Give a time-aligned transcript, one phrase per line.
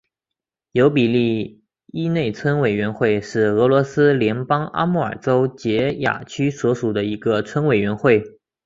[0.71, 8.23] 尤比列伊内村委员会是俄罗斯联邦阿穆尔州结雅区所属的一个村委员会。